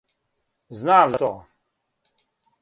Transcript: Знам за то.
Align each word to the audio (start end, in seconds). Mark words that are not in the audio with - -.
Знам 0.79 1.11
за 1.11 1.19
то. 1.23 1.31